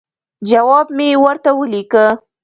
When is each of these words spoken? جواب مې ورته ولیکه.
جواب 0.49 0.87
مې 0.97 1.09
ورته 1.23 1.49
ولیکه. 1.59 2.05